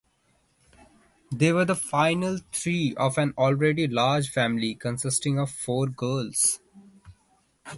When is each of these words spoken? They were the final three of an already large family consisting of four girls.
They 1.31 1.51
were 1.51 1.65
the 1.65 1.75
final 1.75 2.39
three 2.51 2.95
of 2.97 3.19
an 3.19 3.35
already 3.37 3.87
large 3.87 4.31
family 4.31 4.73
consisting 4.73 5.37
of 5.37 5.51
four 5.51 5.85
girls. 5.89 6.59